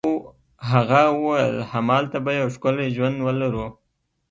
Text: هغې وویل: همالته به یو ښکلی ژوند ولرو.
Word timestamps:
هغې 0.69 1.03
وویل: 1.13 1.55
همالته 1.71 2.17
به 2.25 2.31
یو 2.39 2.47
ښکلی 2.55 2.87
ژوند 2.95 3.17
ولرو. 3.25 3.65